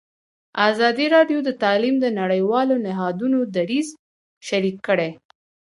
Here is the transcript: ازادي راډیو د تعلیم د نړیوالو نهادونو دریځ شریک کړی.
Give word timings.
ازادي 0.69 1.05
راډیو 1.15 1.39
د 1.43 1.49
تعلیم 1.63 1.95
د 2.01 2.05
نړیوالو 2.19 2.75
نهادونو 2.85 3.39
دریځ 3.55 3.87
شریک 4.47 4.75
کړی. 4.87 5.11